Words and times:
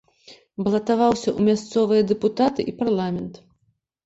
Балатаваўся 0.67 1.29
ў 1.37 1.49
мясцовыя 1.49 2.01
дэпутаты 2.13 2.67
і 2.73 2.75
парламент. 2.81 3.33